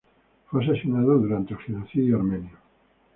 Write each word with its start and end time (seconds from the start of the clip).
Fue 0.47 0.63
asesinado 0.63 1.19
durante 1.19 1.53
el 1.53 1.59
genocidio 1.59 2.15
armenio. 2.17 2.57